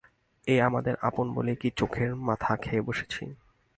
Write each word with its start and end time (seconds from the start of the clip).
ও 0.43 0.53
আমাদের 0.61 0.95
আপন 1.01 1.25
বলেই 1.33 1.55
কি 1.55 1.69
চোখের 1.77 2.11
মাথা 2.27 2.51
খেয়ে 2.55 2.81
বসেছি? 2.81 3.23